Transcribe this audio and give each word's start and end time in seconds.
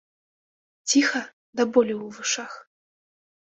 Ціха 0.93 1.21
да 1.55 1.63
болю 1.77 1.95
ў 2.01 2.09
вушах. 2.19 2.53